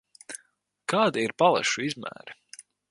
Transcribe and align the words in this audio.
Kādi 0.93 1.27
ir 1.27 1.37
palešu 1.43 1.87
izmēri? 1.91 2.39